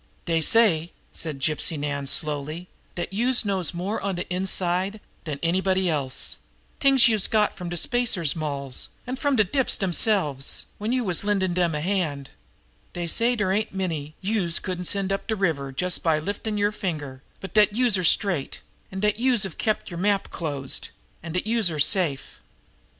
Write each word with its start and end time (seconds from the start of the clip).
"Dey 0.25 0.41
say," 0.41 0.93
said 1.11 1.37
Gypsy 1.39 1.77
Nan 1.77 2.07
slowly, 2.07 2.67
"dat 2.95 3.13
youse 3.13 3.45
knows 3.45 3.71
more 3.71 4.01
on 4.01 4.15
de 4.15 4.27
inside 4.33 4.93
here 4.93 4.99
dan 5.25 5.39
anybody 5.43 5.91
else 5.91 6.37
t'ings 6.79 7.07
youse 7.07 7.27
got 7.27 7.55
from 7.55 7.69
de 7.69 7.77
spacers' 7.77 8.35
molls, 8.35 8.89
an' 9.05 9.17
from 9.17 9.35
de 9.35 9.43
dips 9.43 9.77
demselves 9.77 10.65
when 10.79 10.91
youse 10.91 11.05
was 11.05 11.23
lendin' 11.23 11.53
dem 11.53 11.75
a 11.75 11.81
hand; 11.81 12.31
dey 12.93 13.05
say 13.05 13.35
dere 13.35 13.51
ain't 13.51 13.75
many 13.75 14.15
youse 14.21 14.57
couldn't 14.57 14.85
send 14.85 15.13
up 15.13 15.27
de 15.27 15.35
river 15.35 15.71
just 15.71 16.01
by 16.01 16.17
liftin' 16.19 16.57
yer 16.57 16.71
finger, 16.71 17.21
but 17.39 17.53
dat 17.53 17.75
youse're 17.75 18.03
straight, 18.03 18.61
an' 18.91 19.01
dat 19.01 19.19
youse've 19.19 19.59
kept 19.59 19.91
yer 19.91 19.97
map 19.97 20.31
closed, 20.31 20.89
an' 21.21 21.33
dat 21.33 21.45
youse' 21.45 21.69
re 21.69 21.79
safe." 21.79 22.39